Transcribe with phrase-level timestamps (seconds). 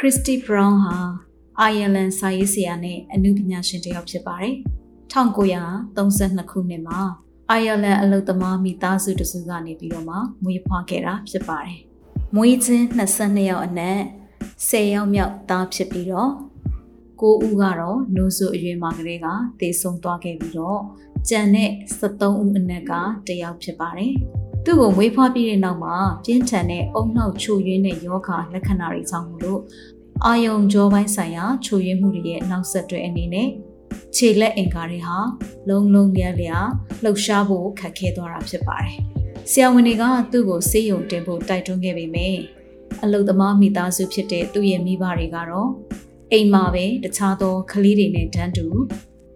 [0.00, 0.96] ခရစ္စတီဘရောင်းဟာ
[1.60, 4.54] အိုင်ယာလန်စာရေးဆရာနဲ့အမှုပညာရှင်တစ်ယောက်ဖြစ်ပါတယ်
[5.12, 7.00] 1932ခုနှစ်မှာ
[7.50, 11.78] အိုင်ယာလန်အလုသမားမိသားစုတစုကနေပြီးတော့မှမွေးဖွားခဲ့တာဖြစ်ပါတယ်။
[12.34, 13.98] မွေးချင်း22ယောက်အနက်
[14.70, 16.32] 10ယောက်မြောက်သားဖြစ်ပြီးတော့
[17.20, 19.26] 9ဦးကတော့နိုးစုအရွယ်မှာကလေးက
[19.60, 20.80] တေဆုံးသွားခဲ့ပြီးတော့
[21.28, 22.92] ကျန်တဲ့73ဦးအနက်က
[23.28, 24.14] တယောက်ဖြစ်ပါတယ်။
[24.64, 29.60] သူ့ကိုမွေးဖွားပြီးတဲ့နောက်မှာပြင်းထန်တဲ့အုံနှောက်ချို့ယွင်းတဲ့ယောဂလက္ခဏာတွေကြောင့်မလို့
[30.24, 33.48] အာယုံကြောပိုင်းဆိုင်ရာချို့ယွင်းမှုတွေရဲ့နောက်ဆက်တွဲအနေနဲ့
[34.16, 35.18] ခြေလက်အင်္ကာတွေဟာ
[35.68, 36.58] လုံလုံလျက်လျာ
[37.02, 38.96] လှုပ်ရှားဖို့ခက်ခဲသွားတာဖြစ်ပါတယ်။
[39.50, 42.38] ဆရာဝန်တွေကသူ့ကိုဆေးရုံတင်ဖို့တိုက်တွန်းခဲ့ပေမယ့်
[43.02, 45.70] အလုသမားမိသားစုဖြစ်တဲ့သူ့ရဲ့မိဘတွေကတော့
[46.32, 48.66] အိမ်မှာပဲတခြားသောကလေးတွေနဲ့တန်းတူ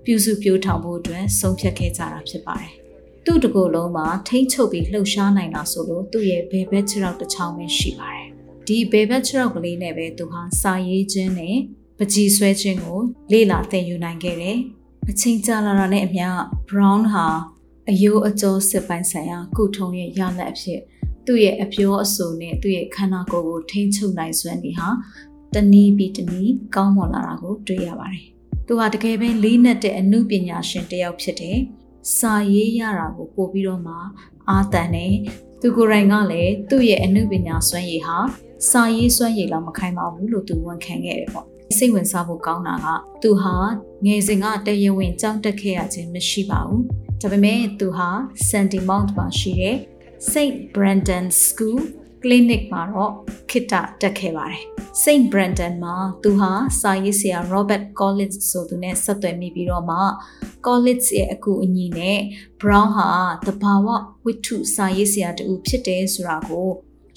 [0.05, 2.73] ပြုစုပြောထောင်ဖို့အတွက်ဆုံးဖြတ်ခဲ့ကြတာဖြစ်ပါတယ်။
[3.25, 8.28] သူ့တကူလုံးမှာထိမ့်ချုပ်ပြီးလှုပ်ရှားနိုင်တာဆိုလို့သူ့ရဲ့ဘယ်ဘက်ခြေထောက်တစ်ချောင်းပဲရှိပါတယ်။
[8.67, 11.56] ဒီဘယ်ဘက်ခြေထောက်ကလေးနဲ့ပဲသူဟာစာရေးခြင်းနဲ့
[11.98, 13.00] ပကြီးဆွဲခြင်းကို
[13.33, 14.59] လေ့လာသင်ယူနိုင်ခဲ့တယ်။
[15.11, 16.28] အချိန်ကြာလာတာနဲ့အမျှ
[16.69, 17.27] Brown ဟာ
[17.91, 20.81] အယိုးအကျော်စစ်ပိုင်းဆိုင်ရာကုထုံးရဲ့ရလဒ်အဖြစ်
[21.27, 24.89] သူ့ရဲ့အပြောအဆိုနဲ့သူ့ရဲ့ခန္ဓာကိုယ်ကိုထိန်းချုပ်နိုင်စွမ်းနေဟာ
[25.55, 28.27] တနည်းပြီးတနည်းကောင်းမွန်လာတာကိုတွေ့ရပါတယ်။
[28.67, 31.59] သူဟာတကယ်ပဲလေးနက်တဲ့အမှုပညာရှင်တစ်ယောက်ဖြစ်တယ်။
[32.17, 33.95] စာရေးရတာကိုပို့ပြီးတော့မှ
[34.48, 35.12] အာတန်နဲ့
[35.61, 38.17] သူကိုယ်တိုင်ကလည်းသူ့ရဲ့အမှုပညာစွမ်းရည်ဟာ
[38.70, 41.47] စာရေးစွမ်းရည်လောက်မခိုင်ပါဘူးလို့သူဝန်ခံခဲ့တယ်ပေါ့။
[41.78, 42.86] စိတ်ဝင်စားဖို့ကောင်းတာက
[43.22, 43.55] သူဟာ
[44.05, 46.81] ငယ်စဉ်ကတရဝင်ကြောင်းတက်ခဲ့ရခြင်းမရှိပါဘူး။
[47.20, 48.09] ဒါပေမဲ့သူဟာ
[48.48, 49.77] Sandy Mount မှာရှိတဲ့
[50.31, 50.59] St.
[50.75, 51.81] Brendan School
[52.22, 53.12] Clinic မှာတော့
[53.50, 54.62] ခိတတက်ခဲ့ပါတယ်။
[55.03, 55.27] St.
[55.33, 56.50] Brendan မှာသူဟာ
[56.81, 59.98] စာရေးဆရာ Robert Collins ဆိုသူနဲ့ဆက်သွယ်မိပြီးတော့မှ
[60.67, 62.19] Collins ရဲ့အကူအညီနဲ့
[62.61, 63.09] Brown ဟာ
[63.47, 63.87] တဘာဝ
[64.25, 66.69] ဝိထုစာရေးဆရာတူဖြစ်တယ်ဆိုတာကို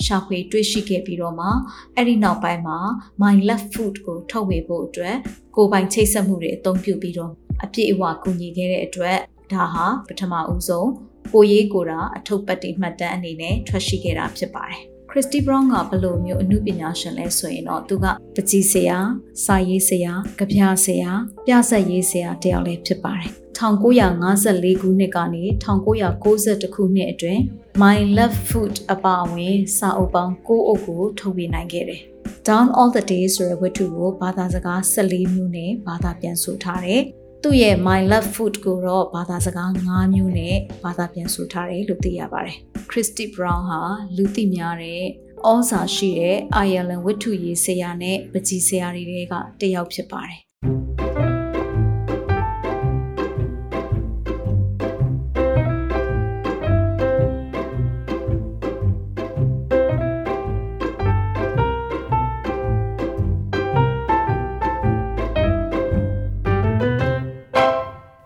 [0.05, 1.47] ရှာဖွေတွေ့ရှိခဲ့ပြီးတော့မှ
[1.95, 2.77] အဲ့ဒီနောက်ပိုင်းမှာ
[3.21, 5.15] My Left Foot ကိုထုတ်ဝေဖို့အတွက်
[5.55, 7.31] ကိုပိုင်ချိတ်ဆက်မှုတွေအသုံးပြုပြီးတော့
[7.63, 9.17] အပြည့်အဝကူညီခဲ့တဲ့အတွက်
[9.53, 10.89] ဒါဟာပထမဦးဆုံး
[11.33, 18.05] ကိုရေးကိုတာအထုပ်ပတ်တိမှတ်တမ်းအနေနဲ့ထွက်ရှိခဲ့တာဖြစ်ပါတယ် ခရစ်တီဘရောင်းကဘယ်လိုမျိုးအမှုပညာရှင်လဲဆိုရင်တော့သူက
[18.35, 18.97] ပကြီးဆရာ
[19.45, 21.11] စာရေးဆရာကြပြဆရာ
[21.45, 27.41] ပြဆက်ရေးဆရာတယောက်လည်းဖြစ်ပါတယ်1954ခုနှစ်ကနေ1992ခုနှစ်အတွင်း
[27.81, 32.01] My Left Foot အပါအဝင်စာအုပ်ပေါင်း9အုပ်ကိုထုတ်ဝေနိုင်ခဲ့တယ်
[32.47, 37.03] Down All the Days ဆိုတဲ့ဝတ္ထုကိုဘာသာစကား14မျိုးနဲ့ဘာသာပြန်ဆိုထားတယ်
[37.47, 42.57] သူ့ရဲ့ My Love Food ကိုတော့ဘာသာစကား၅မျိုးနဲ့ဘာသာပြန်ဆိုထားတယ်လို့သိရပါတယ်။
[42.91, 43.81] Christy Brown ဟာ
[44.15, 45.01] လူသိများတဲ့
[45.49, 50.39] ဩဇာရှိတဲ့ Ireland ဝတ္ထုရေးဆရာနဲ့ပကြီးဆရာတွေကတယောက်ဖြစ်ပါတယ်။။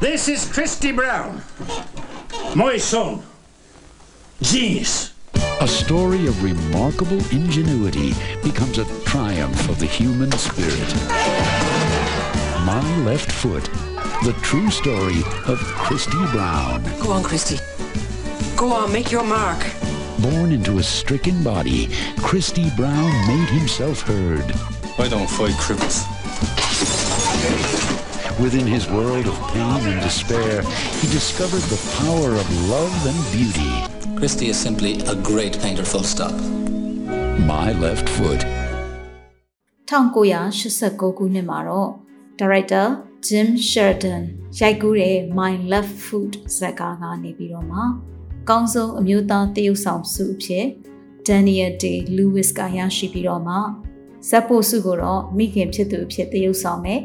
[0.00, 1.42] This is Christy Brown,
[2.56, 3.22] my son.
[4.40, 5.12] Genius.
[5.60, 10.94] A story of remarkable ingenuity becomes a triumph of the human spirit.
[12.64, 13.64] My Left Foot,
[14.24, 16.82] the true story of Christy Brown.
[17.00, 17.58] Go on, Christy.
[18.56, 19.62] Go on, make your mark.
[20.20, 24.54] Born into a stricken body, Christy Brown made himself heard.
[24.98, 26.21] I don't fight cripples.
[28.40, 30.62] Within his world of pain and despair,
[31.00, 33.70] he discovered the power of love and beauty.
[34.16, 36.32] Christie is simply a great painter, full stop.
[37.46, 38.40] My Left Foot.
[39.90, 41.90] 1989ခုနှစ်မှာတော့
[42.40, 42.86] director
[43.26, 44.22] Jim Sheridan
[44.58, 50.66] ရိုက်ကူးတဲ့ My Left Foot ဇာတ်ကားကနေပြီးတော့မှအကောင်းဆုံးအမျိုးသားတရုပ်ဆောင်ဆုအဖြစ်
[51.28, 53.56] Daniel Day Lewis ကရရှိပြီးတော့မှ
[54.28, 57.00] ဇက်ပိုဆုကိုတော့မိခင်ဖြစ်သူအဖြစ်တရုပ်ဆောင်တဲ့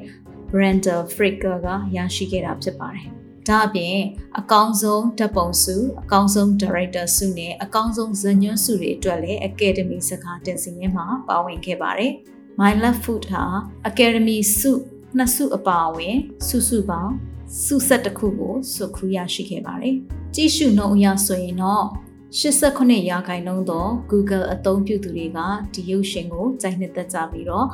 [0.51, 3.05] Brenda Fricker ကရရှိခဲ့တာဖြစ်ပါတယ်။
[3.47, 3.97] ဒါအပြင်
[4.39, 12.11] အကောင်းဆုံးဓာတ်ပုံဆုအကောင်းဆုံး director ဆုနဲ့အကောင်းဆုံးဇာတ်ညွှန်းဆုတွေအတွက်လည်း Academy စကားတင်စီရင်မှာပါဝင်ခဲ့ပါတယ်။
[12.59, 13.43] My Left Foot ဟာ
[13.89, 14.71] Academy ဆု
[15.17, 16.15] နှစ်ဆုအပါအဝင်
[16.47, 17.13] ဆုစုပေါင်း
[17.65, 19.95] ဆုဆက်တစ်ခုကိုစုခရူရရှိခဲ့ပါတယ်။
[20.35, 21.85] ကြည့်ရှုနှုန်းအရဆိုရင်တော့
[22.39, 25.39] 89ရာခိုင်နှုန်းသော Google အသုံးပြုသူတွေက
[25.73, 27.67] ဒီရုပ်ရှင်ကိုကြိုက်နှစ်သက်ကြပြီးတော့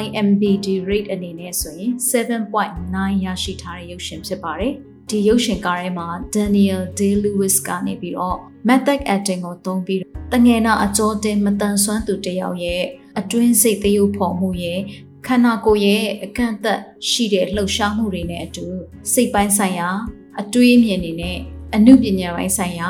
[0.00, 4.72] IMDb rate အနေနဲ့ဆိုရင်7.9ရရှိထားတဲ့ရုပ်ရှင်ဖြစ်ပါတယ်။
[5.08, 8.36] ဒီရုပ်ရှင်ကားထဲမှာ Daniel Day-Lewis ကနေပြီးတော့
[8.68, 10.00] method acting ကိုသုံးပြီး
[10.32, 12.82] တငယ်နာအကျော်တင်မတန်ဆွမ်းသူတယောက်ရဲ့
[13.18, 14.80] အတွင်းစိတ်သရုပ်ဖော်မှုရဲ့
[15.26, 18.64] ခန္ဓာကိုယ်ရဲ့အကန့်အသတ်ရှိတဲ့လှုပ်ရှားမှုတွေနဲ့အတူ
[19.12, 19.88] စိတ်ပိုင်းဆိုင်ရာ
[20.40, 21.38] အတွေးအမြင်တွေနဲ့
[21.74, 22.88] အမှုပညာပိုင်းဆိုင်ရာ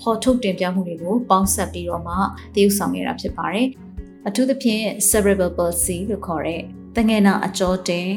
[0.00, 2.14] ဖော်ထုတ်တင်ပြမှုတွေကိုပေါင်းစပ်ပြီးတော့မှ
[2.54, 3.68] တရုပ်ဆောင်ခဲ့တာဖြစ်ပါတယ်။
[4.28, 6.62] အထူးသဖြင့် cerebral palsy လို့ခေါ်တဲ့
[6.96, 8.10] တငယ်နာအကျော်တင်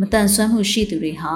[0.00, 1.34] မတန်ဆွမ်းမှုရှိသူတွေဟာ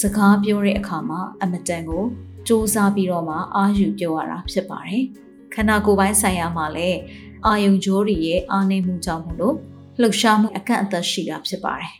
[0.00, 2.04] စကားပြောတဲ့အခါမှာအမတန်ကို
[2.46, 5.02] စူးစမ်းပြီးတော့မှအာယူပြောရတာဖြစ်ပါတယ်။
[5.54, 6.98] ခန္ဓာကိုယ်ပိုင်းဆိုင်ရာမှာလည်း
[7.46, 9.56] အာယုံကြိုးတွေရဲ့အားနည်းမှုကြောင့်မလို့
[10.00, 11.92] လှုပ်ရှားမှုအကန့်အသတ်ရှိတာဖြစ်ပါတယ်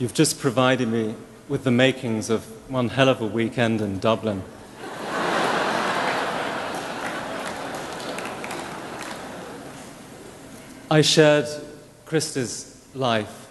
[0.00, 1.04] You've just provided me
[1.52, 2.40] with the makings of
[2.78, 4.38] one hell of a weekend in Dublin.
[10.92, 11.46] I shared
[12.04, 13.46] Christa's life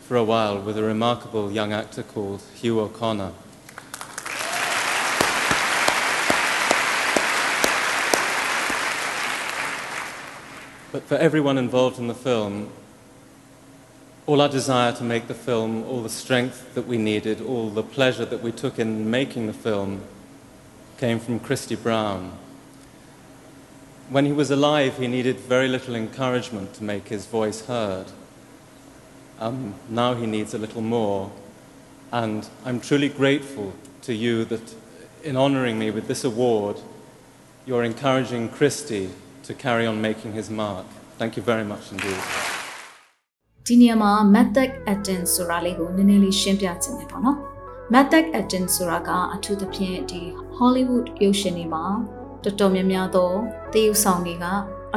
[0.00, 3.30] for a while with a remarkable young actor called Hugh O'Connor.
[10.90, 12.70] But for everyone involved in the film,
[14.26, 17.84] all our desire to make the film, all the strength that we needed, all the
[17.84, 20.00] pleasure that we took in making the film
[20.98, 22.36] came from Christy Brown.
[24.09, 28.07] When he was alive, he needed very little encouragement to make his voice heard.
[29.39, 31.31] Um, now he needs a little more.
[32.11, 34.75] And I'm truly grateful to you that
[35.23, 36.77] in honouring me with this award,
[37.65, 39.11] you're encouraging Christy
[39.43, 40.85] to carry on making his mark.
[41.17, 42.23] Thank you very much indeed.
[43.67, 47.37] ဒီနေရာမှာ method acting ဆိုတာလေးကိုနည်းနည်းလေးရှင်းပြချင်တယ်ပေါ့နော်
[47.95, 50.21] method acting ဆိုတာကအထူးသဖြင့်ဒီ
[50.57, 51.85] Hollywood ရုပ်ရှင်တွေမှာ
[52.44, 53.30] တော်တော်များများသော
[53.72, 54.44] တရုပ်ဆောင်တွေက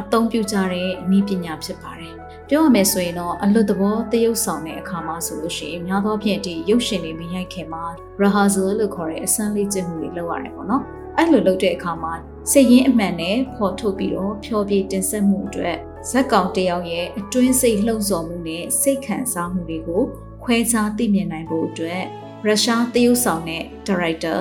[0.00, 2.14] အသုံးပြုကြတဲ့နည်းပညာဖြစ်ပါတယ်
[2.48, 7.84] ပြောရမယ်ဆိုရင်တော့အလွတ်သဘောတရုပ်ဆောင်တဲ့အခါမှာဆိုလို့ရှိရင်များသောဖြင့်ဒီရုပ်ရှင်တွေမရိုက်ခင်မှာ
[8.22, 10.82] rehearsal လို့ခေါ်တဲ့အစမ်းလေ့ကျင့်မှုတွေလုပ်ရတယ်ပေါ့နော်
[11.16, 12.12] အဲ့လိုလုပ်တဲ့အခါမှာ
[12.50, 15.76] စိတ်ရင်းအမှန်နဲ့ဖော်ထုတ်ပြီးတော့ဖြောပြတင်ဆက်မှုအတွက်
[16.10, 20.02] ဇက်ကောင်တယောက်ရဲ့အတွင်းစိတ်လှုံ့ဆော်မှုနဲ့စိတ်ခံစားမှုတွေကို
[20.44, 22.02] ခွဲခြားသိမြင်နိုင်ဖို့အတွက်
[22.44, 24.40] ရုရှားတရုတ်ဆောင်တဲ့ director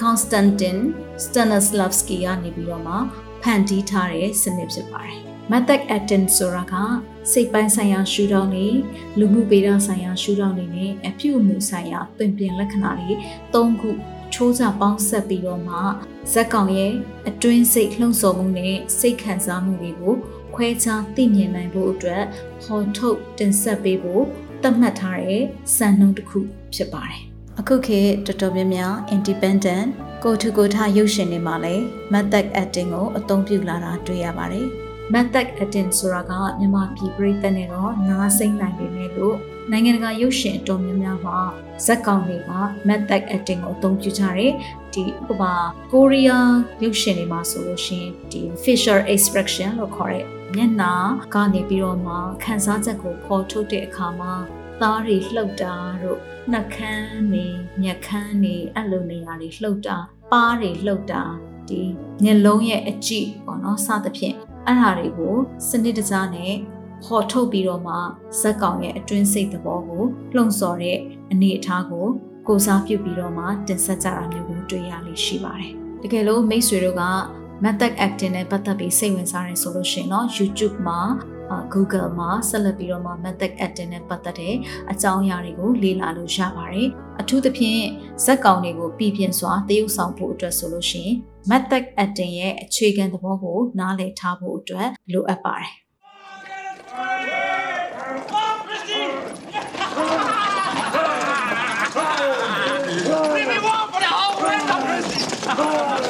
[0.00, 0.78] Konstantin
[1.24, 2.94] Stanislavski ကနေပြီးတော့မှ
[3.42, 5.18] ဖန်တီးထားတဲ့စနစ်ဖြစ်ပါတယ်။
[5.50, 6.74] Method acting ဆိုတာက
[7.32, 8.68] စိတ်ပိုင်းဆိုင်ရာရှုထောင့်တွေ
[9.18, 13.10] လူမှုပေဒဆိုင်ရာရှုထောင့်တွေနဲ့အပြုအမူဆိုင်ရာတွင်ပြင်လက္ခဏာတွေ
[13.52, 13.90] ၃ခု
[14.32, 15.76] ချိုးချပေါင်းဆက်ပြီးတော့မှ
[16.32, 16.92] ဇက်ကောင်ရဲ့
[17.28, 20.14] အတွင်းစိတ်လှုံ့ဆော်မှုနဲ့စိတ်ခံစားမှုတွေကို
[20.54, 22.24] ခွဲခြားသိမြင်နိုင်ဖို့အတွက်
[22.64, 24.24] ဟော်ထုတ်တင်ဆက်ပေးဖို့
[24.62, 25.42] သတ်မှတ်ထားတဲ့
[25.76, 26.38] စံနှုန်းတစ်ခု
[26.74, 27.22] ဖြစ်ပါတယ်။
[27.58, 29.88] အခုခေတ်တော်တော်များများ independent
[30.24, 34.66] ကိုထူကိုထရုပ်ရှင်တွေမှာလည်း method acting ကိုအသုံးပြုလာတာတွေ့ရပါတယ်။
[35.14, 39.36] method acting ဆိုတာကမြန်မာပြည်ပြည်သက်နဲ့တော့နားစိမ့်နိုင်ပေမဲ့လို့
[39.70, 41.38] နိုင်ငံတကာရုပ်ရှင်အတော်များများမှာ
[41.86, 42.52] ဇက်ကောင်တွေက
[42.88, 44.52] method acting ကိုအသုံးပြုကြတယ်
[44.94, 45.54] ဒီဥပမာ
[45.92, 46.52] ကိုရီးယား
[46.82, 50.24] ရုပ်ရှင်တွေမှာဆိုလို့ရှိရင်ဒီ facial expression လို့ခေါ်တဲ့
[50.56, 50.92] မျက်နှာ
[51.34, 54.34] ကနေပြီးတော့မှခံစားချက်ကိုပေါ်ထုတ်တဲ့အခါမှာ
[54.82, 56.18] သားတွေလှုပ်တာတို့
[56.52, 57.46] နှာခမ်းတွေ
[57.82, 59.96] မျက်ခမ်းတွေအဲ့လိုနေရာတွေလှုပ်တာ
[60.32, 61.22] ပါးတွေလှုပ်တာ
[61.68, 61.80] ဒီ
[62.24, 65.36] မျက်လုံးရဲ့အကြည့်ပေါ့နော်စသဖြင့်အဲ့ဟာတွေကို
[65.68, 66.54] စနစ်တကျနဲ့
[67.04, 67.94] ဖော်ထုတ်ပြီးတော့မှ
[68.40, 70.98] ဇက်ကောင်ရဲ့အတွင်းစိတ်သဘောကိုလှုံ့ဆော်တဲ့
[71.32, 72.06] အနေအထားကို
[72.48, 75.72] ကိုစားပြုပြီးတော့မှတင်ဆက်ကြတာမျိုးကိုတွေ့ရလိမ့်ရှိပါတယ်။
[76.02, 77.04] တကယ်လို့မိတ်ဆွေတို့က
[77.64, 81.00] method acting နဲ့ပတ်သက်ပြီးစိတ်ဝင်စားရဆိုလို့ရှိရင်တော့ YouTube မှာ
[81.72, 84.54] Google မှာဆက်လက်ပြီးတော့မှ method acting နဲ့ပတ်သက်တဲ့
[84.92, 86.88] အကြောင်းအရာတွေကိုလေ့လာလို့ရပါတယ်။
[87.20, 87.82] အထူးသဖြင့်
[88.24, 91.16] ဇက်ကောင်တွေကိုပြည်ပြင်းစွာသရုပ်ဆောင်ဖို့အတွက်ဆိုလို့ရှိရင်
[91.50, 95.74] method acting ရဲ့အခြေခံသဘောကိုနားလည်ထားဖို့အတွက်လိုအပ်ပါတယ်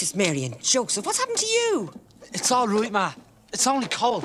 [0.00, 1.92] Jesus, Mary and Joseph, what's happened to you?
[2.32, 3.12] It's all right, Ma.
[3.52, 4.24] It's only cold.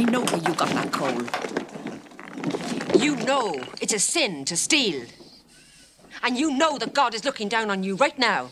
[0.00, 1.18] I know where you got that coal.
[3.04, 3.46] You know
[3.80, 5.06] it's a sin to steal.
[6.22, 8.50] And you know that God is looking down on you right now.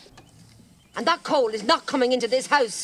[0.96, 2.78] And that coal is not coming into this house.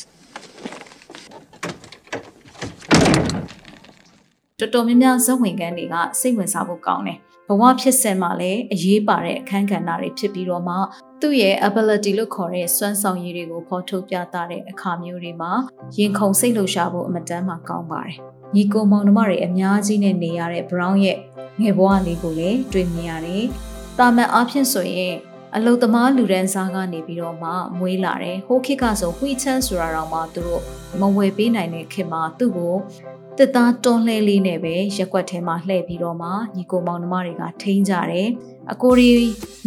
[4.59, 10.75] တော်တော်များများဇက်ဝင်ကန်းတွေကစိတ်ဝင်စားဖို့ကောင်းတယ်။ဘဝဖြစ်စဉ်မှာလည်းအရေးပါတဲ့အခန်းကဏ္ဍတွေဖြစ်ပြီးတော့မှ
[11.20, 15.52] သူ့ရဲ့ ability လို့ခေါ်တဲ့စွမ်းဆောင်ရည်တွေကိုဖော်ထုတ်ပြသတဲ့အခါမျိုးတွေမှာ
[15.96, 18.16] ရင်ခုန်စိတ်လှုပ်ရှားဖို့အမတန်မှကောင်းပါတယ်။
[18.54, 21.18] ညီကိုမောင်နှမတွေအများကြီးနဲ့နေရတဲ့ Brown ရဲ့
[21.60, 23.44] ငယ်ဘဝလေးကိုလည်းတွေ့မြင်ရတယ်။
[23.98, 25.14] တာမန်အားဖြင့်ဆိုရင်
[25.56, 30.62] အလုသမားလူဒန်းစားကနေပြီးတော့မှမွေးလာတယ်။ဟိုခေတ်ကဆိုဝှီချန်ဆိုတာတော့မှသူတို့
[31.00, 32.76] မဝယ်ပေးနိုင်တဲ့ခေတ်မှာသူ့ကို
[33.40, 38.28] တစ်သားတွန်းလှဲလေးနဲ့ပဲရက်ွက်ထဲမှာလှည့်ပြီးတော့မှညီကိုမောင်နှမတွေကထိန်းကြတယ်။
[38.72, 39.12] အကိုရီ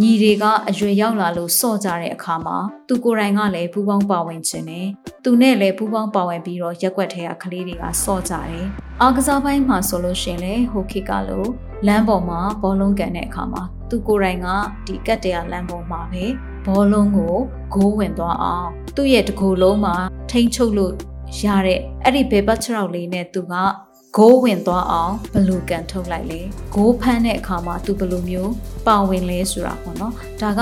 [0.02, 4.88] ညီတွေကအရွယ်ရောက်လာလို့စော့ကြတဲ့အခါမှာသူကိုယ်တိုင်ကလည်းပူပေါင်းပါဝင်ခြင်းနဲ့
[5.24, 8.66] သူနဲ့လည်းပူပေါင်းပါဝင်ပြီးတော့ရက်ွက်ထဲကကလေးတွေကစော့ကြတယ်။
[9.02, 11.50] အားကစားပိုင်းမှာဆိုလို့ရှိရင်လည်းဟိုခေတ်ကလို့
[11.88, 14.48] လမ်းပေါ်မှာဘောလုံးကန်တဲ့အခါမှာသူကိုယ်တိုင်က
[14.88, 16.26] ဒီကတ်တရလမ်းပေါ်မှာပဲ
[16.66, 17.36] ဘောလုံးကို
[17.74, 19.96] ဂိုးဝင်သွားအောင်သူ့ရဲ့တကူလုံးမှာ
[20.32, 20.94] ထိမ့်ချုပ်လို့
[21.40, 23.56] ရတဲ့အဲ့ဒီဘေဘတ်ချရောက်လေးနဲ့သူက
[24.18, 26.42] ဂိုးဝင်သွားအောင်ဘလူကန်ထုတ်လိုက်လေ
[26.74, 28.54] ဂိုးဖမ်းတဲ့အခါမှာသူဘလူမျိုး
[28.88, 30.62] ပါဝင်လဲဆိုတာပေါ့နော်ဒါက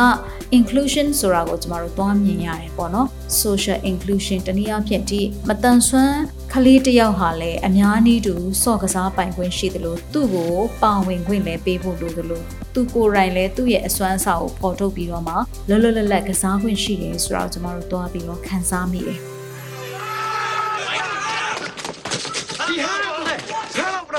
[0.57, 3.07] inclusion ဆိုတာကိုကျမတို့သွားမြင်ရတယ်ပေါ့နော်
[3.41, 6.19] social inclusion တနည်းအားဖြင့်ဒီမတန်ဆွမ်း
[6.53, 8.33] ကလေးတစ်ယောက်ဟာလည်းအများနည်းတူ
[8.63, 12.41] စော့ကစားပိုင်ခွင့်ရှိသလိုသူ့ကိုပါဝင်ခွင့်လည်းပေးဖို့လိုသလို
[12.73, 15.35] သူကိုယ်တိုင်လည်းသူ့ရဲ့အစွမ်းအစာကိုဖော်ထုတ်ပြီးတော့မှ
[15.69, 19.19] လွတ်လွတ်လပ်လပ်ကစားခွင့်ရှိတယ်ဆိုတာကိုကျမတို့သွားပြီးတော့ခန်းစားမိတယ်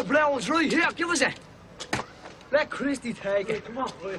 [0.01, 0.49] Me, Browns!
[0.49, 1.35] Right here, give us it!
[2.51, 3.65] Let Christy take it.
[3.67, 4.19] Come on, boy.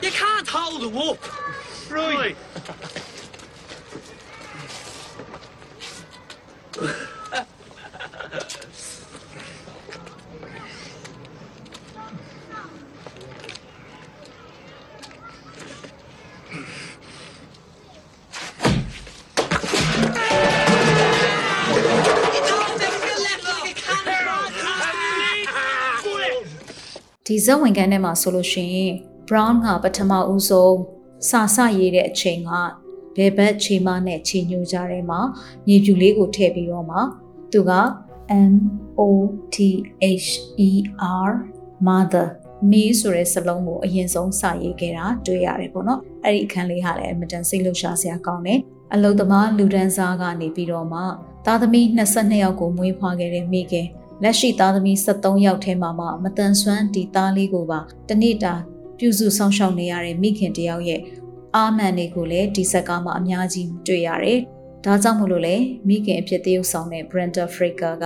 [0.00, 1.18] You can't hold them up.
[1.90, 2.36] Right.
[2.42, 2.47] ။ဒီ
[27.50, 28.92] ဇက်ဝင်ခန်းထဲမှာဆိုလို့ရှိရင်
[29.28, 30.78] Brown ကပထမဦးဆုံး
[31.28, 32.50] စာစရေးတဲ့အချိန်က
[33.16, 35.20] ဘယ်ဘက်ခြေမနဲ့ခြေညှိုးကြတဲ့မှာ
[35.66, 36.98] မြေပြူလေးကိုထည့်ပြီးတော့မှ
[37.52, 37.72] သူက
[38.50, 38.54] M
[38.98, 39.02] O
[39.54, 39.56] T
[40.22, 40.28] H
[40.68, 40.70] E
[41.26, 41.30] R
[41.86, 42.28] mother
[42.70, 48.60] မီးဆိုတဲ့စလုံးကိုအရင်ဆုံးစာရေးခဲ့တာတွေ့ရတယ်ပေါ့နော်အဲ့ဒီအခန်းလေးဟာလည်းအမတန်စိတ်လှုပ်ရှားစရာကောင်းတယ်
[48.94, 51.00] အလုသမားလူဒန်းစားကနေပြီးတော့မှ
[51.46, 53.86] သားသမီး22ယောက်ကိုမွေးဖွားခဲ့တဲ့မိခင်
[54.22, 58.54] လက်ရှိသားသမီး73ယောက်ထဲမှာမှမတန်ဆွမ်းဒီသားလေးကိုပါတနေ့တာ
[58.98, 61.00] ပြုစုဆောင်ရှောက်နေရတဲ့မိခင်တယောက်ရဲ့
[61.56, 64.38] အာမန်တွေကိုလည်းဒီဇက်ကားမှာအများကြီးတွေ့ရတယ်။
[64.84, 65.56] ဒါကြောင့်မို့လို့လေ
[65.88, 68.04] မိခင်အဖြစ်တရုပ်ဆောင်တဲ့ Brenda Fraser က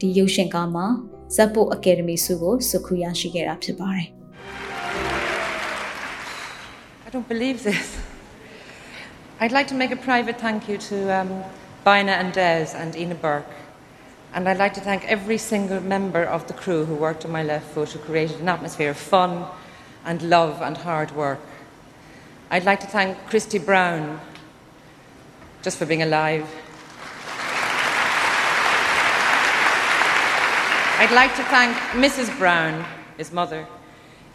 [0.00, 0.86] ဒီရုပ်ရှင်ကားမှာ
[1.34, 4.08] ဇက်ပိုအကယ်ဒမီဆုကိုစုခုရရှိခဲ့တာဖြစ်ပါတယ်။
[7.06, 7.86] I don't believe this.
[9.40, 11.30] I'd like to make a private thank you to um,
[11.86, 13.65] Bina and Des and Ina Burke.
[14.36, 17.42] And I'd like to thank every single member of the crew who worked on my
[17.42, 19.46] left foot, who created an atmosphere of fun
[20.04, 21.40] and love and hard work.
[22.50, 24.20] I'd like to thank Christy Brown
[25.62, 26.46] just for being alive.
[30.98, 31.74] I'd like to thank
[32.04, 32.36] Mrs.
[32.36, 32.84] Brown,
[33.16, 33.66] his mother.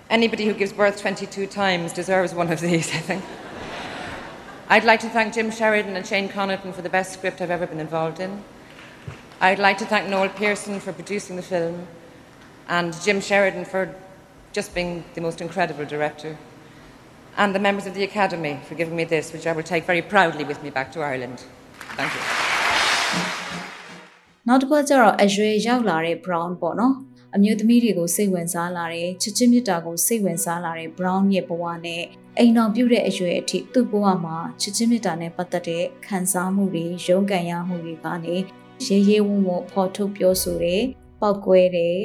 [0.09, 3.23] Anybody who gives birth 22 times deserves one of these, I think.
[4.67, 7.67] I'd like to thank Jim Sheridan and Shane Connaughton for the best script I've ever
[7.67, 8.43] been involved in.
[9.40, 11.86] I'd like to thank Noel Pearson for producing the film
[12.68, 13.94] and Jim Sheridan for
[14.52, 16.36] just being the most incredible director.
[17.36, 20.02] And the members of the Academy for giving me this, which I will take very
[20.02, 21.44] proudly with me back to Ireland.
[21.98, 22.22] Thank you.
[24.48, 26.94] နောက်တစ်ခါကျတော့အရွယ်ရောက်လာတဲ့ brown ပေါ့နော်
[27.36, 32.02] အမျိုးသမီးတွေကိုစိတ်ဝင်စားလာတဲ့ချစ်ချင်းမြတ်တာကိုစိတ်ဝင်စားလာတဲ့ brown ရဲ့ဘဝနဲ့
[32.38, 38.36] အိမ်တော်ပြုတဲ့အရွယ်အထိသူ့ဘဝမှာချစ်ချင်းမြတ်တာနဲ့ပတ်သက်တဲ့ခံစားမှုတွေရုန်းကန်ရမှုတွေကနေ
[38.85, 40.83] ရေရဲဝံ့ဝံ့ဖော်ထုတ်ပြောဆိုတဲ့
[41.21, 41.97] ပောက်ကွဲတယ်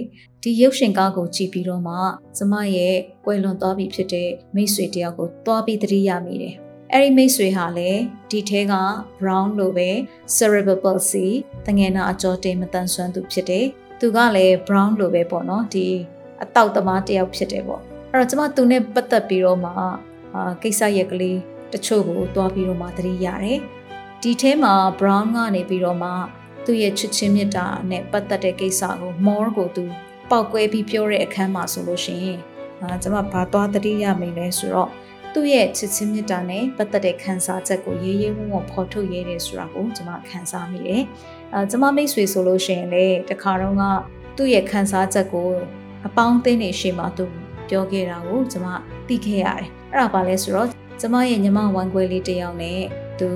[0.43, 1.97] ဒီရုပ်ရှင်ကားကိုကြည့်ပြီးတော့မှ
[2.37, 6.55] ကျမရဲ့ကွယ်လွန်သွားပြီဖြစ်တဲ့မိတ်ဆွေတယောက်ကိုတွားပြီးသတိရမိတယ်
[6.93, 8.75] အဲ့ဒီမိတ်ဆွေဟာလည်းဒီထဲက
[9.21, 9.91] brown လိုပဲ
[10.37, 11.27] cerebral palsy
[11.67, 13.67] တငယ်နာအကြောတင်မတန်ဆွမ်းသူဖြစ်တယ်။
[14.01, 15.87] သူကလည်း brown လိုပဲပေါ့နော်ဒီ
[16.43, 19.71] အတောက်သမားတယောက်ဖြစ်တယ်ပေါ့။အဲ့တော့ကျွန်မသူနဲ့ပတ်သက်ပြီးတော့မှ
[20.35, 21.39] အာကိစ္စရက်ကလေး
[21.73, 23.59] တချို့ကိုတွားပြီးတော့မှသတိရတယ်။
[24.23, 26.11] ဒီထဲမှာ brown ကနေပြီးတော့မှ
[26.67, 29.85] သူ့ရဲ့ချစ်ချင်းမြတ်တာနဲ့ပတ်သက်တဲ့ကိစ္စကို more ကိုသူ
[30.31, 32.41] ပောက်ကွဲပြီးပြောတဲ့အခန်းမှာဆိုလို့ရှိရင်
[32.81, 34.91] အာကျွန်မဘာသွားသတိရမိလဲဆိုတော့
[35.33, 41.03] သူ့ရဲ့ချစ်ချင်းမြတ်တာနဲ့ပတ်သက်တဲ့ခံစားချက်ကိုရေးရေးဝံ့ဝံ့ဖော်ထုတ်ရေးတယ်ဆိုတာကိုကျွန်မခံစားမိတယ်။
[41.53, 43.83] အဲကျွန်မမိတ်ဆွေဆိုလို့ရှိရင်လေတခါတော့က
[44.37, 45.49] သူ့ရဲ့ခံစားချက်ကို
[46.07, 47.25] အပေါင်းအသင်းတွေရှေ့မှာသူ
[47.69, 48.69] ပြောခဲ့တာကိုကျွန်မ
[49.09, 50.69] သိခဲ့ရတယ်။အဲ့ဒါပါလဲဆိုတော့
[51.01, 52.81] ကျွန်မရဲ့ညီမဝမ်ခွဲလေးတစ်ယောက်နဲ့
[53.19, 53.29] သူ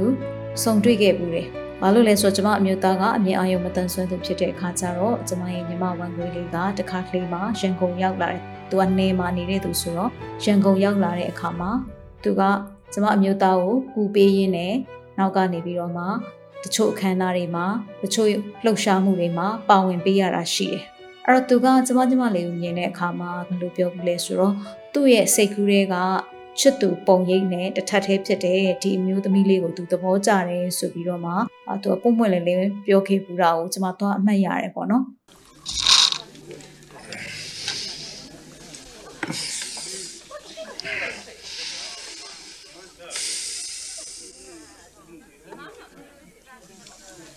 [0.63, 1.49] ဆုံတွေ့ခဲ့ဘူးတယ်။
[1.83, 10.11] ဘာလို့လဲဆိုတော့ကျမအမျိုးသားကအမြင်အာရုံမတန်ဆွမ်းသူဖြစ်တဲ့အခါကျတော့ကျမရဲ့ညီမဝန်ခွေးလေးကတခါကလေးမှာရန်ကုန်ရောက်လာတယ်။သူကနေမှာနေတဲ့သူဆိုတော့
[10.45, 11.71] ရန်ကုန်ရောက်လာတဲ့အခါမှာ
[12.23, 12.43] သူက
[12.93, 14.75] ကျမအမျိုးသားကိုကူပေးရင်းနဲ့
[15.19, 16.05] နောက်ကနေပြီးတော့မှ
[16.63, 17.67] တချို့အခမ်းအနားတွေမှာ
[18.03, 18.29] တချို့
[18.65, 20.83] လှုပ်ရှားမှုတွေမှာပါဝင်ပေးရတာရှိတယ်။
[21.27, 24.55] အဲ့တော့သူကကျမကျမလေးကိုမြင်တဲ့အခါမှာဘယ်လိုပြောဘူးလဲဆိုတော့
[24.93, 25.95] သူ့ရဲ့စိတ်ကူးတွေက
[26.61, 31.33] ချစ်သူပုံရိပ်နဲ့တစ်ထပ်သေးဖြစ်တဲ့ဒီအမျိုးသမီးလေးကိုသူသဘောကျတယ်ဆိုပြီးတော့မှ
[31.69, 35.05] အဲသူကပုံပွင့်လေးလေးပြောခဲ့ပူတာကိုကျွန်မတော့အမှတ်ရတယ်ပေါ့နော်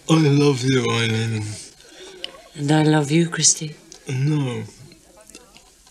[0.10, 1.44] I love you, Eileen.
[2.58, 3.70] And I love you, Christy.
[4.08, 4.64] No.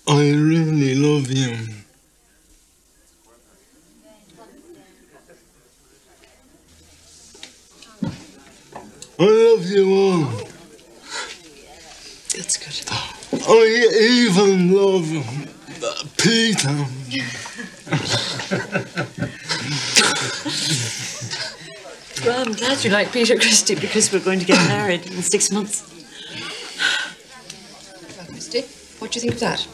[0.07, 1.53] I really love you.
[9.23, 10.25] I love you all.
[12.35, 12.83] That's good.
[13.47, 15.07] I even love
[15.85, 16.75] uh, Peter.
[22.27, 25.53] Well, I'm glad you like Peter Christie because we're going to get married in six
[25.53, 25.83] months.
[28.27, 28.63] Christy,
[28.99, 29.69] what do you think of that?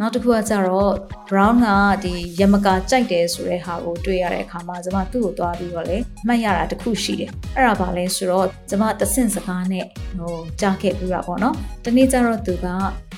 [0.00, 0.94] နောက်တစ်ခုကကြတော့
[1.28, 1.68] brown က
[2.04, 9.86] ဒီယမကာကြိုက်တယ်ဆိုတဲ့ဟာကိုတွေ့ရတဲ့အခါမှာကျွန်မသူ့ကိုသွားပြီးတော့လေမှတ်ရတာတစ်ခုရှိတယ်အဲ့ဒါဘာလဲဆိုတော့ကျွန်မတဆင့်စကားနဲ့
[10.18, 12.66] ဟိုကြားခဲ့ပြီးတာပေါ့နော်တနေ့ကျတော့သူက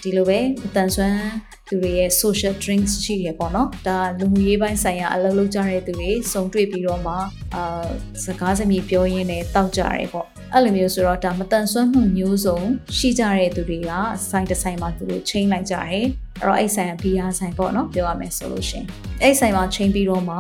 [0.03, 1.23] ဒီလိုပဲအတန်ဆွမ်း
[1.69, 7.15] သူတွေရဲ့ social drinks ရှိရပေါ့နော်ဒါလူမှုရေးပိုင်းဆိုင်ရာအလုပ်လုပ်ကြတဲ့သူတွေစုံတွေ့ပြီးတော့မှ
[7.55, 7.87] အာ
[8.25, 12.59] စကားစမြည်ပြောရင်းနဲ့တောက်ကြရဲပေါ့အဲ့လိုမျိုးဆိုတော့ဒါမတန်ဆွမ်းမှုမျိုးစုံ
[12.97, 13.91] ရှိကြတဲ့သူတွေက
[14.31, 16.07] ဆိုင်တစ်ဆိုင်မှာသူတို့ချိန်လိုက်ကြတယ်အဲ့
[16.43, 18.85] တော့အဲ့ဆိုင်ကဘီယာဆိုင်ပေါ့နော်ပြောရမယ်ဆိုလို့ရှင်
[19.23, 20.37] အဲ့ဆိုင်မှာချိန်ပြီးတော့မှ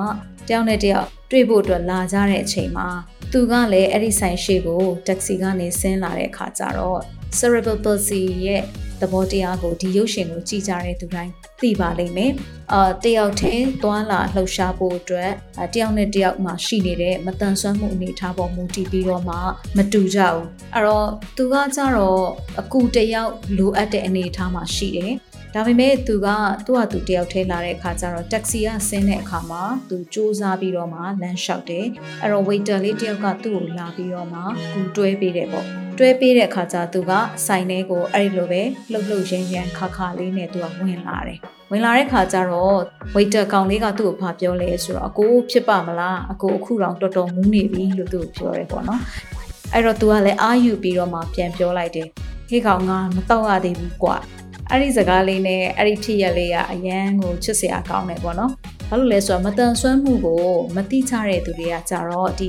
[0.49, 2.88] တယောက်နဲ့တယောက်တွေ့ဖို့အတွက်လာကြတဲ့အချိန်မှာ
[3.32, 8.62] သူကလည်းအဲ့ဒီဆိုင်ရှိကိုတက္ကစီကနေဆင်းလာတဲ့အခါကျတော့ cerebral palsy ရဲ့
[9.00, 12.32] သဘောတရားကိုဒီရုပ်ရှင်ကိုကြည့်ကြတဲ့သူတိုင်းသိပါလိမ့်မယ်။
[12.73, 15.30] အာတယောက်တည်းသွားလာလှုပ်ရှားဖို့အတွက်
[15.75, 19.36] တယောက်နဲ့တယောက်မှရှိနေတဲ့မတန်ဆွမ်းမှုအနေအထားပေါ်မူတည်ပြီးတော့မှ
[19.76, 22.23] မတူကြဘူး။အဲ့တော့သူကကြတော့
[22.60, 25.12] အကူတယောက်လိုအပ်တဲ့အနေအထားမှာရှိတယ်။
[25.54, 26.28] ဒါပေမဲ့သူက
[26.67, 31.87] သူ့ဟာသူတယောက်ထဲလာတဲ့အခါကျတော့တက္ကစီကဆင်းတဲ့အခါမှာသူစူးစမ်းပြီးတော့မှလမ်းလျှောက်တယ်။
[32.23, 34.41] အဲ့တော့ waiter လေးတယောက်ကသူ့ကိုလာပြီးတော့မှ
[34.73, 35.67] ကူတွဲပေးတယ်ပေါ့။
[35.99, 37.13] တွဲပေးတဲ့အခါကျသူက
[37.47, 41.39] ဆိုင်ထဲကိုအဲ့ဒီလိုပဲလှုပ်လှုပ်ရင်းရင်းခါခါလေးနဲ့သူကဝင်လာတယ်။
[41.71, 42.78] ဝင်လာတဲ့ခါကျတော့
[43.15, 49.00] waiter ကောင်လေးကသူ့ကိုဖာပြောလဲဆိုတော့အကိုဖြစ်ပါမလားအကိုအခုတော့တော်တော်မူးနေပြီလို့သူ့ကိုပြောရဲပေါ့နော်။
[49.75, 52.06] အဲ့တော့သူကလည်းအာယူပြီးတော့မှပြန်ပြောလိုက်တယ်။
[52.49, 54.17] ဟေးကောင်ငါမတော့ရသေးဘူးကွာ။
[54.73, 58.52] အဲ့ဒီစကားလေးနဲ့အဲ့ဒီဖြစ်ရလေးကအရန်ကိုချစ်စရာကောင်းတယ်ပေါ့နော်။
[58.89, 60.45] ဘာလို့လဲဆိုတော့မတန်ဆွမ်းမှုကို
[60.76, 62.49] မတိချတဲ့သူတွေကကြတော့ဒီ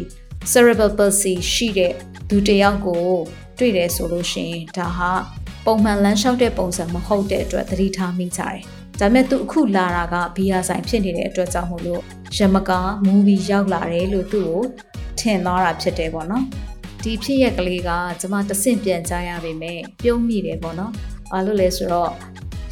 [0.51, 1.93] cerebral palsy ရှိတဲ့
[2.29, 3.05] သူတယောက်ကို
[3.57, 5.11] တွေ့တယ်ဆိုလို့ရှိရင်ဒါဟာ
[5.65, 8.59] ပုံမှန်လမ်းလျှောက်တဲ့ပုံစံမဟုတ်တဲ့အတွက်သတိထားမိကြတယ်။
[8.99, 12.01] ဒါပေမဲ့သူအခုလာတာကဘီယာဆိုင်ဖြစ်နေတဲ့အတွက်ကြောင့်မို့လို့
[12.37, 14.61] ရမကာမူဗီရောက်လာတယ်လို့သူ့ကို
[15.19, 16.45] ထင်သွားတာဖြစ်တယ်ပေါ့နော်။
[17.03, 20.93] ဒီဖြစ်ရက်ကလေးကကျွန်မတဆင့်ပြန်ကြားရပေမဲ့ပြုံးမိတယ်ပေါ့နော်။
[21.30, 22.10] ဘာလို့လဲဆိုတော့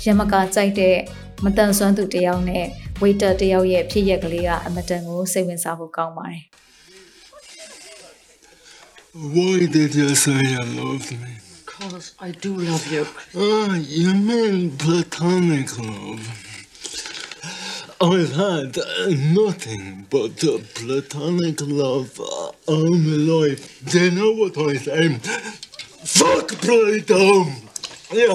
[0.04, 0.96] ရမကာကြိုက်တဲ့
[1.44, 2.66] မတန်ဆွမ်းသူတယောက်နဲ့
[3.02, 6.42] waiter တယောက်ရဲ့ဖြစ်ရက်ကလေးကအမတန်ကိုစိတ်ဝင်စားဖို့ကောင်းပါတယ်။
[9.34, 11.32] Why did you say you loved me?
[11.66, 13.04] Because I do love you.
[13.36, 16.24] Ah, you mean platonic love.
[18.00, 18.84] I've had uh,
[19.40, 23.60] nothing but uh, platonic love uh, all my life.
[23.90, 25.04] Do you know what I say?
[26.18, 27.46] Fuck Plato!
[28.09, 28.27] Yeah,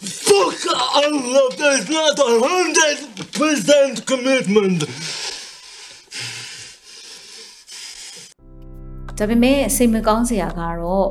[0.00, 1.54] fuck all love.
[1.58, 2.98] There's not a hundred
[3.38, 4.80] percent commitment.
[9.18, 11.08] ဒါပေမဲ့စိတ်မကောင်းစရာကတော့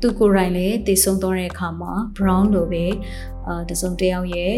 [0.00, 2.86] သူကိုယ်တိုင်လည်းတည်ဆုံသွားတဲ့အခါမှာ brown လိုပဲ
[3.46, 4.54] အာတစုံတစ်ယောက်ရဲ့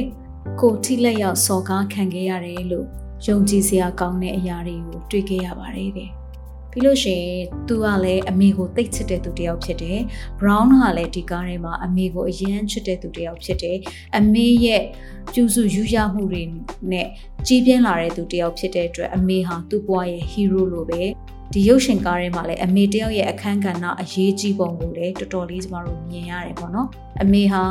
[0.60, 2.86] ကိုထိလက်ရောက်စော်ကားခံခဲ့ရတယ်လို့
[3.26, 6.19] ယုံကြည်စရာကောင်းတဲ့အရာတွေကိုတွေ့ခဲ့ရပါတယ်တဲ့
[6.70, 10.00] ပြီးလို့ရှိရင်သူကလည်းအမေကိုတိတ်ချစ်တဲ့သူတစ်ယောက်ဖြစ်တယ်
[10.40, 13.76] brown ကလည်းဒီကားထဲမှာအမေကိုအယမ်းချစ်တဲ့သူတစ်ယောက်ဖြစ်တယ်
[14.18, 14.82] အမေရဲ့
[15.34, 16.42] ကျူးစုယူရမှုတွေ
[16.92, 17.08] နဲ့
[17.46, 21.02] ကြီးပြင်းလာတဲ့သူတစ်ယောက်ဖြစ်တဲ့အတွက်အမေဟာသူ့ဘဝရဲ့ hero လိုပဲ
[21.52, 26.88] ဒီရုပ်ရှင်ကားထဲမှာလည်းအမေတယောက်ရဲ့အခန်းကဏ္ဍအရေးကြီးပုံကိုလည်းတော်တော်လေးကျမတို့မြင်ရတယ်ပေါ့နော်
[27.22, 27.62] အမေဟာ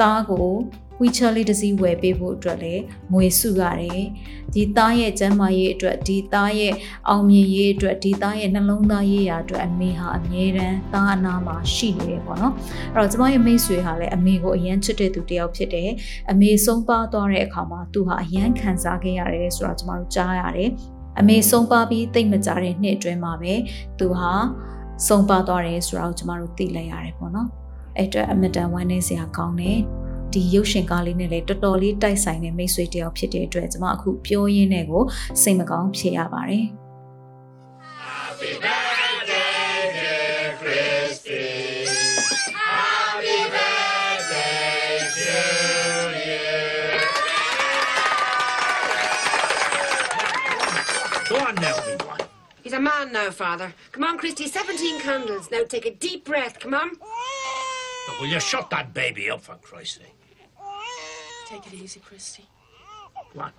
[0.00, 0.48] သားကို
[0.98, 2.82] wheelchair လေးတစ်စီးဝယ်ပေးဖို့အတွက်လည်း
[3.12, 4.04] ငွေစုရတယ်
[4.54, 6.72] ဒီသားရဲ့ကျန်းမာရေးအတွက်ဒီသားရဲ့
[7.08, 12.54] အောင်မြင်ရေးအတွက်ဒီသားရဲ့နှလုံးသားရေးရာအတွက်အမေဟာအမြဲတမ်းသားအနာမှာရှိနေတယ်ပေါ့နော်
[12.94, 15.90] အဲ့တော့ကျမရဲ့မိတ်ဆွေဟာလည်းအမေကိုအရန်ချစ်တဲ့သူတစ်ယောက်ဖြစ်တယ်
[16.30, 20.70] အမေဆုံးပါသွားတဲ့အခါမှာသူဟာအရန်ခံစားခဲ့ရတယ်ဆိုတော့ကျမတို့ကြားရတယ်
[21.20, 23.54] အမေဆုံးပါပြီးတိတ်မကြတဲ့နှစ်အတွင်းမှာပဲ
[23.98, 24.32] သူဟာ
[25.06, 27.48] ဆုံးပါသွားတယ်ဆိုတော့ကျမတို့သိလိုက်ရတယ်ပေါ့နော်
[27.96, 29.80] အဲ့အတွက်အမတန်ဝမ်းနည်းစရာကောင်းတယ်
[30.33, 35.03] ဒီရုပ်ရှင်ကားလေးနဲ့လည်းတော်တော်လေးတိုက်ဆိုင်တဲ့မိတ်ဆွေတယောက်ဖြစ်တဲ့အတွက်ကျွန်မအခုပြောရင်းနဲ့ကို
[35.41, 36.65] စိတ်မကောင်းဖြစ်ရပါတယ်
[38.05, 41.45] Happy birthday, dear Christy.
[42.59, 45.37] Happy birthday to
[46.27, 46.43] you.
[51.29, 52.21] Go on now, everyone.
[52.63, 53.73] He's a man now, Father.
[53.93, 55.49] Come on, Christy, 17 candles.
[55.51, 56.59] Now take a deep breath.
[56.59, 56.89] Come on.
[58.19, 60.15] Will you shut that baby up for Christ's sake?
[61.48, 62.44] Take it easy, Christy.
[63.32, 63.52] Come on.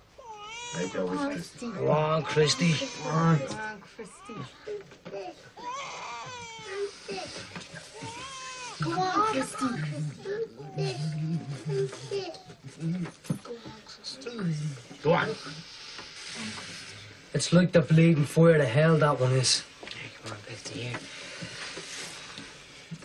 [0.94, 2.72] Go on, Christy.
[2.72, 3.38] Come on.
[3.38, 4.34] Go on, Christy.
[15.02, 15.28] Go on.
[17.34, 19.64] It's like the bleeding fire to hell, that one is.
[20.22, 20.98] Come on, Christy, here.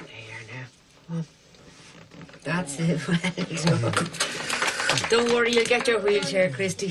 [0.09, 0.67] Here
[1.09, 1.23] now.
[2.43, 4.41] That's it.
[4.95, 5.19] Well done.
[5.19, 6.89] Don't worry, you'll get your wheelchair, Christy.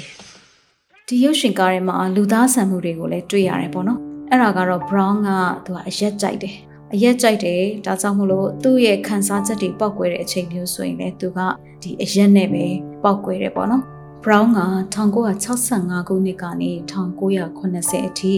[1.08, 5.28] ဒီရုပ်ရှင်ကားထဲမှာလူသားဆန်မှုတွေကိုလည်းတွေ့ရတယ်ပေါ့နော်အဲ့ဒါကတော့ Brown က
[5.64, 6.56] သူကအရက်ကြိုက်တယ်
[6.94, 11.38] အရက်ကြိုက်တယ်ဒါကြောင့်မလို့သူ့ရဲ့ခံစားချက်တွေပောက်ကွဲတဲ့အချိန်မျိုးဆိုရင်လည်းသူက
[11.82, 12.64] ဒီအရက်နဲ့ပဲ
[13.02, 13.82] ပောက်ကွဲတယ်ပေါ့နော်
[14.24, 14.60] Brown က
[14.94, 18.32] 1965ခုနှစ်ကနေ1980အထိ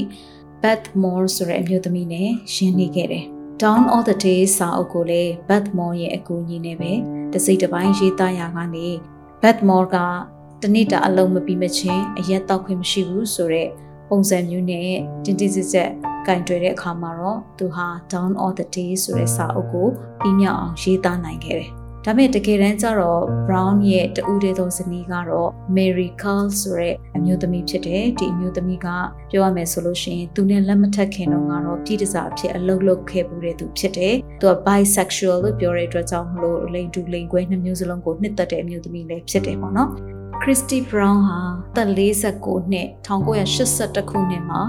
[0.62, 3.24] Beth Moore ဆိုတဲ့အမျိုးသမီးနဲ့ရင်းနှီးခဲ့တယ်
[3.62, 6.92] Down all the days စာအုပ်ကိုလည်း Beth Moore ရဲ့အကူအညီနဲ့ပဲ
[7.32, 8.88] တစ်စိတ်တစ်ပိုင်းရေးသားရာကနေ
[9.42, 9.96] Beth Moore က
[10.62, 13.70] တနေ့တာအလုံးမပြီးမချင်းအရက်တောက်ခွင့်မရှိဘူးဆိုတော့
[14.08, 14.82] ပုံစံမျိုးနဲ့
[15.24, 15.90] တင်းတင်းစစ်ဆက်
[16.26, 19.88] ကင်တွယ်တဲ့အခါမှာတော့သူဟာ Down all the days ဆိုတဲ့စာအုပ်ကို
[20.20, 21.72] ပြီးမြောက်အောင်ရေးသားနိုင်ခဲ့တယ်။
[22.08, 28.88] ဒါပေမဲ့တကယ်တမ်းကျတော့ Brown ရဲ့တူဦးတဲ့သောဇနီးကတော့ Mary Carl ဆိုတဲ့အမျိုးသမီးဖြစ်တယ်။ဒီအမျိုးသမီးက
[29.30, 39.90] ပြောရမယ်ဆိုလို့ရှိရင်သူနဲ့လက်မထက်ခင်တော့ကတော့ပြည်တစားအဖြစ်အလုပ်လုပ်ခဲ့မှုတဲ့သူဖြစ်တယ်။သူက bisexual လို့ပြောတဲ့အတွက်ကြောင့်မလို့လိန်တူလိန်ခွဲနှစ်မျိုးစလုံးကိုနှစ်သက်တဲ့အမျိုးသမီးလည်းဖြစ်တယ်ပေါ့နော်။
[40.42, 41.40] Christy Brown ဟာ
[41.76, 44.60] သက်49နှစ်1982ခုနှစ်မှာ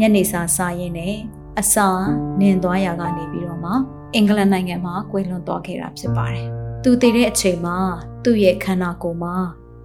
[0.00, 1.14] ညနေစာစားရင်းနဲ့
[1.60, 1.86] အစာ
[2.40, 3.72] နင်သွားရာကနေပြီးတော့မှ
[4.14, 6.48] အင်္ဂလန်နိုင်ငံမှာကွယ်လွန်သွားခဲ့တာဖြစ်ပါတယ်။
[6.88, 7.78] သူတည်တဲ့အချိန်မှာ
[8.24, 9.34] သူ့ရဲ့ခန္ဓာကိုယ်မှာ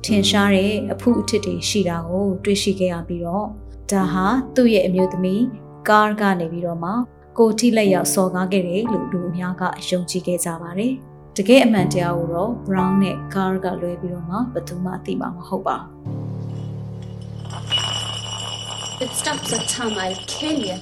[0.05, 3.47] ထင်ရှားတဲ့အဖုအထစ်တွေရှိတာကိုတွေ့ရှိခဲ့ရပြီးတော့
[3.91, 5.43] ဒါဟာသူ့ရဲ့အမျိုးသမီး
[5.89, 6.91] ကားကနေပြီးတော့မှ
[7.37, 10.93] ကိုထိလက်ရောက်စော်ကားခဲ့တယ်လို့လူအများကယုံကြည်ခဲ့ကြပါတယ်။
[11.37, 16.21] တကယ်အမှန်တရားကိုတော့ Brown နဲ့ Carr ကလွဲပြီးတော့မှဘယ်သူမှသိမှာမဟုတ်ပါဘူး
[19.03, 20.77] If it stops at Tom, I'll kill you.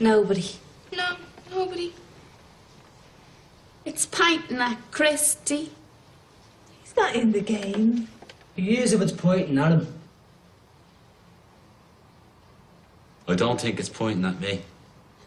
[0.00, 0.50] Nobody.
[0.92, 1.16] No,
[1.50, 1.92] nobody.
[3.84, 5.70] It's pointing at Christy.
[6.82, 8.08] He's not in the game.
[8.56, 9.86] He is if it's pointing at him.
[13.28, 14.62] I don't think it's pointing at me.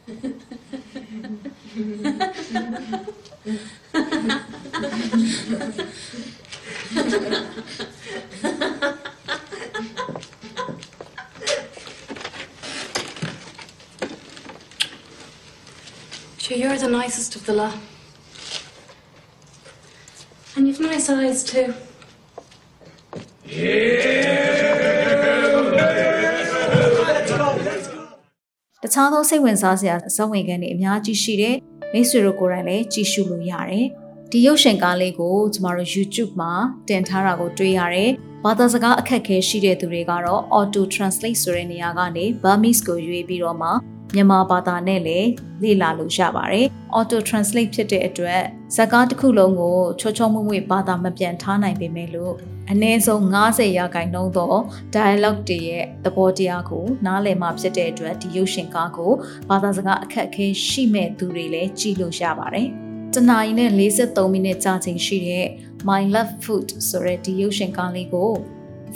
[16.47, 17.75] Sure, you're the nicest of the lot.
[20.55, 21.67] And you've nice eyes too.
[28.83, 31.55] တခြားသောစိတ်ဝင်စားစရာဇာတ်ဝင်ခန်းတွေအများကြီးရှိတဲ့
[31.93, 33.85] မိတ်ဆွေတို့ကိုယ်တိုင်လည်းကြည့်ရှုလို့ရတယ်။
[34.31, 36.53] ဒီရုပ်ရှင်ကားလေးကိုကျမတို့ YouTube မှာ
[36.87, 38.11] တင်ထားတာကိုတွေ့ရတယ်။
[38.43, 43.69] ဘာသာစကားအခက်အခဲရှိတဲ့သူတွေကတော့ auto translate ဆိုတဲ့နေရာကနေ Burmese ကိုရွေးပြီးတော့မှ
[44.13, 45.29] မြန်မာဘာသာနဲ့လည်း
[45.63, 46.65] လေ့လာလို့ရပါတယ်။
[46.97, 48.41] auto translate ဖြစ်တဲ့အတွက်
[48.75, 52.33] ဇာတ်ကားတစ်ခုလုံးကိုချောချောမွေ့မွေ့ဘာသာမပြန်ထားနိုင်ပေမဲ့လို့
[52.71, 54.53] အနည်းဆုံး90ရာခိုင်နှုန်းသော
[54.95, 59.11] dialogue တွေရဲ့သဘောတရားကိုနားလည်မှဖြစ်တဲ့အတွက်ဒီရုပ်ရှင်ကားကို
[59.49, 62.67] ဘာသာစကားအခက်အခဲရှိမဲ့သူတွေလည်းကြည့်လို့ရပါတယ်။
[63.13, 65.47] တနာရီနဲ့43မိနစ်ကြာချိန်ရှိတဲ့
[65.87, 68.31] My Love Food ဆိုတဲ့ဒီရုပ်ရှင်ကားလေးကို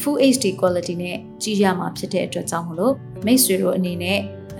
[0.01, 2.93] Full HD quality နဲ့ကြည့်ရမှာဖြစ်တဲ့အတွက်ကြောင့်မလို့
[3.25, 4.19] မိတ်ဆွေတို့အနေနဲ့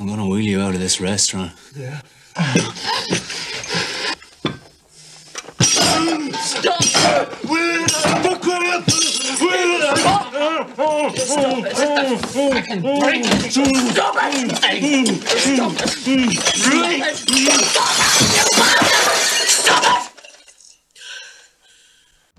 [0.00, 1.50] I'm gonna wheel you out of this restaurant.
[1.76, 2.00] Yeah.
[6.38, 6.84] Stop!
[7.50, 7.90] Will it?
[7.90, 8.86] Fuck it!
[9.42, 9.98] Will it?
[9.98, 11.18] Stop it!
[11.18, 11.74] Stop it!
[11.74, 12.98] Stop it!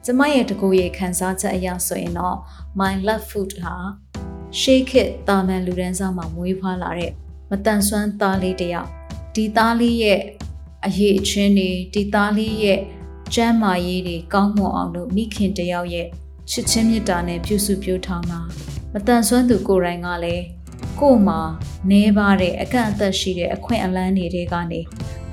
[0.06, 2.38] ကျမရဲ့တကူရဲ့ခန်းစားချက်အရဆိုရင်တော့
[2.80, 3.76] my love food ဟာ
[4.60, 7.12] ရှေးခေတ်တာမန်လူဒန်းစားမှာမွေးဖွားလာတဲ့
[7.50, 8.90] မတန်ဆွမ်းသားလေးတစ်ယောက်
[9.36, 10.22] ဒီသားလေးရဲ့
[10.86, 12.80] အရေးအချင်းတွေဒီသားလေးရဲ့
[13.34, 16.08] ကျမ်းမာရေးတွေကောင်းမွန်အောင်လို့မိခင်တစ်ယောက်ရဲ့
[16.52, 18.40] ချစ်ချင်းမြတ်တာနဲ့ပြုစုပြောထောင်တာ
[18.94, 20.46] မတန်ဆွမ်းသူကိုယ်တိုင်ကလည်း
[21.00, 21.40] ကို့မှာ
[21.92, 24.82] နေပါတဲ့အကန့်အသတ်ရှိတဲ့အခွင့်အလမ်းတွေကနေ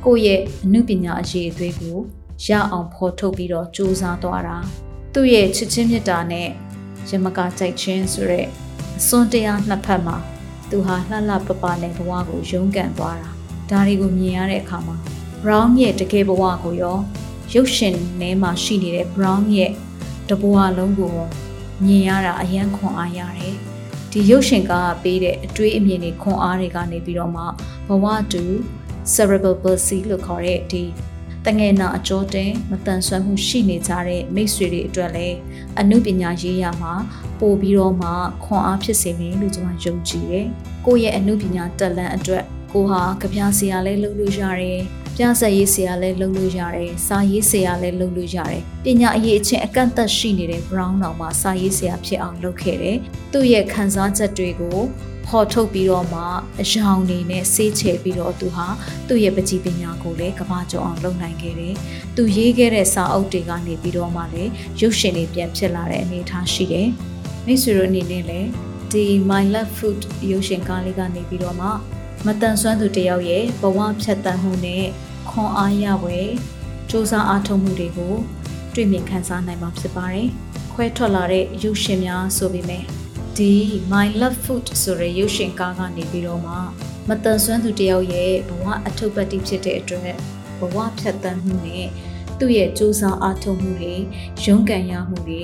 [0.05, 1.99] ကိုယ့်ရဲ့အမှုပညာအရေးအသွေးကို
[2.47, 4.57] ရအောင်ဖော်ထုတ်ပြီးတော့စူးစမ်းသွားတာ
[5.13, 6.49] သူ့ရဲ့ချစ်ချင်းမြတ်တာနဲ့
[7.11, 8.47] ရမကကြိုက်ချင်းဆိုတဲ့
[8.99, 10.17] အစွန်းတရားနှစ်ဖက်မှာ
[10.71, 13.31] သူဟာလှလှပပနဲ့ဘဝကိုရုန်းကန်သွားတာ
[13.71, 14.97] ဒါတွေကိုမြင်ရတဲ့အခါမှာ
[15.43, 16.99] Brown ရဲ့တကယ်ဘဝကိုရော
[17.55, 19.73] ရုပ်ရှင်ထဲမှာရှိနေတဲ့ Brown ရဲ့
[20.29, 21.15] တဘဝလုံးကို
[21.85, 23.55] မြင်ရတာအယံခွန်အားရတယ်
[24.11, 27.43] ဒီရုပ်ရှင်ကပေးတဲ့အတွေးအမြင်တွေခွန်အားတွေကနေပြီးတော့မှ
[27.89, 28.43] ဘဝတူ
[29.13, 30.83] cerebral palsy လို့ခေါ်တဲ့ဒီ
[31.47, 35.37] တငယ်နာအကျော်တင်မတန်ဆွမ်းမှုရှိနေကြတဲ့မိတ်ဆွေတွေအတွက်လည်း
[35.81, 36.95] အမှုပညာရေးရမှာ
[37.41, 38.11] ပို့ပြီးတော့မှ
[38.45, 40.47] ခွန်အားဖြစ်စေမယ်လို့ကျွန်မယုံကြည်တယ်။
[40.87, 44.81] ကိုယ့်ရဲ့အမှုပညာတက်လန့်အတွက်ကိုဟာကြပြားစရာလည်းလုပ်လို့ရတယ်။
[45.19, 52.97] ပြဆက်ရေးစရာလည်းလုပ်လို့ရတယ်။စာရေးစရာလည်းလုပ်လို့ရတယ်။ပညာအရေးအချင်းအကန့်အသတ်ရှိနေတဲ့ Brown တောင်မှစာရေးစရာဖြစ်အောင်လုပ်ခဲ့တယ်။
[53.33, 54.79] သူ့ရဲ့ခံစားချက်တွေကို
[55.27, 56.23] ဖော်ထုတ်ပြီးတော့မှ
[56.61, 58.67] အယောင်နေနဲ့ဆေးချေပြီးတော့သူဟာ
[59.09, 61.75] သူ့ရဲ့ပကြီးပညာကိုလည်းကဘာကျော်အောင်လုပ်နိုင်ခဲ့တယ်။
[62.17, 64.51] သူရေးခဲ့တဲ့စာအုပ်တွေကနေပြီးတော့မှလည်း
[64.81, 66.89] ရုပ်ရှင်တွေပြန်ဖြစ်လာတဲ့အနေအထားရှိတယ်။
[67.47, 68.49] မိတ်ဆွေတို့အနေနဲ့လည်း
[68.93, 70.01] ဒီ My Love Food
[70.31, 71.69] ရုပ်ရှင်ကားလေးကနေပြီးတော့မှ
[72.27, 74.85] မတန်ဆွမ်းသူတယောက်ရဲ့ဘဝဖြတ်တန်းမှုနဲ့
[75.39, 76.31] ခွန်အားရဝယ်
[76.89, 78.15] စူးစမ်းအားထုတ်မှုတွေကို
[78.75, 80.29] တွေ့မြင်ခံစားနိုင်မှာဖြစ်ပါတယ်။
[80.73, 82.85] ခွဲထွက်လာတဲ့ရုပ်ရှင်များဆိုပေမဲ့
[83.37, 83.53] ဒီ
[83.93, 86.55] My Love Food ဆိုတဲ့ရုပ်ရှင်ကားကနေပြီးတော့မှ
[87.09, 90.17] မတန်ဆွမ်းသူတယောက်ရဲ့ဘဝအထုပ်ပတ်တိဖြစ်တဲ့အတွက်
[90.59, 91.87] ဘဝဖြတ်တန်းမှုနဲ့
[92.39, 93.95] သူ့ရဲ့စူးစမ်းအားထုတ်မှုတွေ
[94.45, 95.43] ရုန်းကန်ရမှုတွေ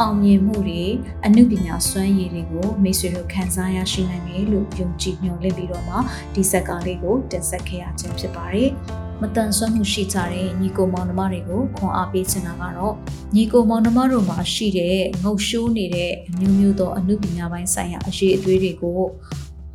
[0.00, 0.84] အောင်မြင်မှုတွေ
[1.24, 5.96] အမှုပညာစွမ်းရည်တွေကိုမိတ်ဆွေတို့ခံစားရရှိနိုင်မယ်လို့ယုံကြည်မျှော်လင့်ပြီးတော့မှ
[6.34, 8.72] ဒီဇက်ကားလေးကိုတင်ဆက်ခဲ့ရခြင်းဖြစ်ပါတယ်။
[9.24, 12.94] မတန်ဆွမ်းမှုရှိကြတဲ့ညီကိုမောင်နှမတွေကိုခွန်အားပေးချင်တာကတော့
[13.34, 19.00] ညီကိုမောင်နှမတို့မှာရှိတဲ့ငုတ်ရှိုးနေတဲ့အမျိုးမျိုးသောအမှုပညာပိုင်းဆိုင်ရာအရေးအသွေးတွေကို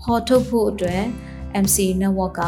[0.03, 1.03] ဟောထုတ်ဖို့အတွက်
[1.63, 2.41] MC Network က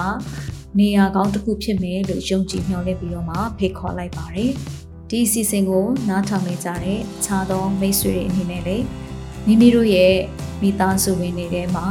[0.80, 4.52] နေရာကောင်းတစ်ခုဖြစ်မယ်လို့ယုံကြည်မျှော်လင့်ပြီးတော့မှဖိတ်ခေါ်လိုက်ပါတယ်။
[5.10, 8.86] ဒီအစီအစဉ်ကိုနားထောင်နေကြတဲ့အခြားသောမိတ်ဆွေတွေအနေနဲ့လည်း
[9.46, 10.16] မိမိတို့ရဲ့
[10.62, 11.88] မိသားစုဝင်တွေထဲမှာ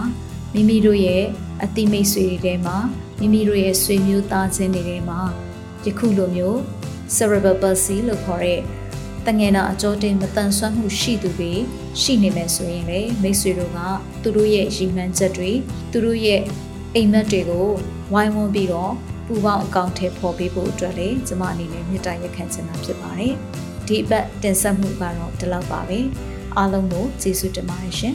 [0.52, 1.22] မိမိတို့ရဲ့
[1.62, 2.76] အတိမိတ်ဆွေတွေထဲမှာ
[3.20, 5.20] မိမိတို့ရဲ့ဆွေမျိုးသားချင်းတွေထဲမှာ
[5.86, 6.58] ယခုလိုမျိုး
[7.14, 8.60] cerebral palsy လို့ခေါ်တဲ့
[9.26, 11.52] တငယ်နာအကျော်တင်မတန်ဆွမ်းမှုရှိသူတွေ
[12.00, 13.78] ရှိနေမယ်ဆိုရင်လေမိတ်ဆွေတို့က
[14.22, 15.50] သူတို့ရဲ့ရည်မှန်းချက်တွေ
[15.92, 16.40] သူတို့ရဲ့
[16.94, 17.68] အိမ်မက်တွေကို
[18.12, 18.92] ဝိုင်းဝန်းပြီးတော့
[19.26, 23.34] ပူပေါင်းအကောင့်ထဲပေါ်ပေးဖို့အတွက်လေကျမအနေနဲ့မြစ်တာရက်ခံချင်တာဖြစ်ပါတယ်
[23.86, 25.98] ဒီအပတ်တင်ဆက်မှုကတော့ဒီလောက်ပါပဲ
[26.56, 28.14] အားလုံးကိုကျေးဇူးတင်ပါတယ်ရှင်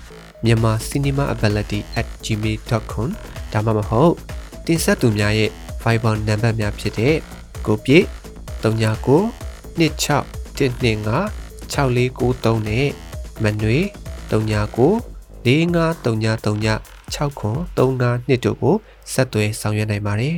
[0.45, 3.09] မြန်မာ cinemaability@gmail.com
[3.51, 4.13] ဒါမှမဟုတ်
[4.65, 5.49] တင်ဆက်သူများရဲ့
[5.81, 7.15] Viber နံပါတ်များဖြစ်တဲ့
[7.65, 8.05] ကိုပြည့်
[8.63, 9.19] 39
[9.79, 10.23] 26
[10.57, 11.19] 125
[11.73, 12.87] 6493နဲ့
[13.43, 13.79] မနွေ
[14.29, 14.61] 39
[15.45, 16.79] 453939
[17.13, 18.75] 63925တို့ကို
[19.13, 20.37] ဆက်သွယ်ဆောင်ရွက်နိုင်ပါတယ်